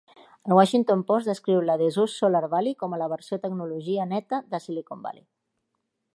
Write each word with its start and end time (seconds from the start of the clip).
El 0.47 0.53
Washington 0.59 1.03
Post 1.11 1.29
descriu 1.31 1.59
la 1.67 1.75
Dezhou's 1.81 2.15
Solar 2.21 2.43
Valley 2.55 2.77
com 2.81 2.97
a 2.97 2.99
"la 3.03 3.11
versió 3.15 3.41
tecnologia 3.45 4.09
neta 4.17 4.41
de 4.55 4.63
Silicon 4.67 5.07
Valley". 5.07 5.29